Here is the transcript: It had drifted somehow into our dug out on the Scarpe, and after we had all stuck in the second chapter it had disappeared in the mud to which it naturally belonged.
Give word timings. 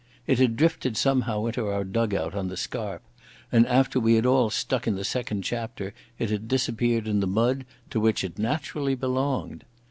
It 0.25 0.39
had 0.39 0.57
drifted 0.57 0.97
somehow 0.97 1.45
into 1.45 1.67
our 1.67 1.83
dug 1.83 2.15
out 2.15 2.33
on 2.33 2.47
the 2.47 2.57
Scarpe, 2.57 3.03
and 3.51 3.67
after 3.67 3.99
we 3.99 4.15
had 4.15 4.25
all 4.25 4.49
stuck 4.49 4.87
in 4.87 4.95
the 4.95 5.03
second 5.03 5.43
chapter 5.43 5.93
it 6.17 6.31
had 6.31 6.47
disappeared 6.47 7.07
in 7.07 7.19
the 7.19 7.27
mud 7.27 7.65
to 7.91 7.99
which 7.99 8.23
it 8.23 8.39
naturally 8.39 8.95
belonged. 8.95 9.63